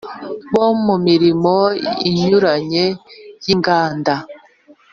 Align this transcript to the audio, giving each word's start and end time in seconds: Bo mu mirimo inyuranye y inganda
Bo 0.53 0.67
mu 0.85 0.95
mirimo 1.07 1.55
inyuranye 2.09 2.85
y 3.43 3.47
inganda 3.53 4.15